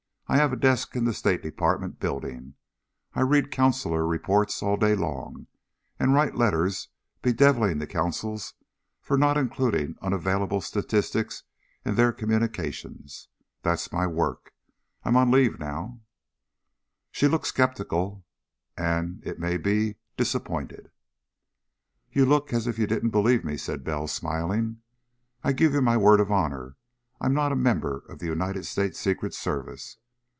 [0.27, 2.53] "I have a desk in the State Department building, and
[3.13, 5.47] I read consular reports all day long
[5.99, 6.87] and write letters
[7.21, 8.53] bedeviling the consuls
[9.01, 11.43] for not including unavailable statistics
[11.83, 13.27] in their communications.
[13.63, 14.53] That's my work.
[15.03, 15.99] I'm on leave now."
[17.11, 18.23] She looked skeptical
[18.77, 20.91] and, it may be, disappointed.
[22.09, 24.77] "You look as if you didn't believe me," said Bell, smiling.
[25.43, 26.77] "I give you my word of honor
[27.19, 29.97] I'm not a member of the United States Secret Service.